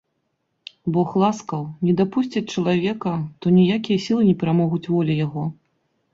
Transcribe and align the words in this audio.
Бог 0.95 1.09
ласкаў, 1.23 1.61
не 1.87 1.93
дапусціць 1.99 2.43
чалавека, 2.57 3.13
то 3.41 3.45
ніякія 3.59 4.03
сілы 4.09 4.21
не 4.31 4.35
перамогуць 4.43 4.85
волі 4.97 5.13
яго. 5.25 5.47